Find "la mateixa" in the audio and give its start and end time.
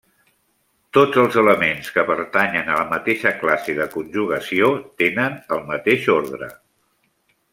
2.79-3.33